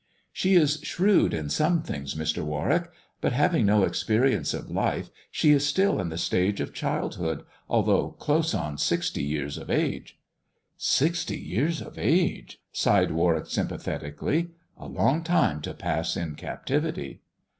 [0.33, 2.43] "She is shrewd in some things, Mr.
[2.43, 2.89] Warwick;
[3.21, 8.07] but haying no experience of life she is still in the stage of childhood, although
[8.09, 10.17] close on sixty years of age."
[10.75, 17.21] "Sixty years of age," sighed Warwick sympathetically; "a long time to pass in captivity."